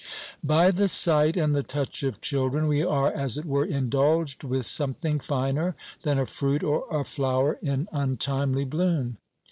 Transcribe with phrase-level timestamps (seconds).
[0.43, 4.65] By the sight and the touch of children, we are, as it were, indulged with
[4.65, 9.17] something finer than a fruit or a flower in untimely bloom.